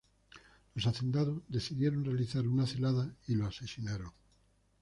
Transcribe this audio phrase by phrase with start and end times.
[0.73, 4.11] Los hacendados decidieron realizar una celada y lo asesinaron.